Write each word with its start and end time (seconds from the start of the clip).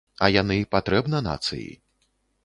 А 0.27 0.27
яны 0.35 0.55
патрэбна 0.75 1.19
нацыі. 1.27 1.67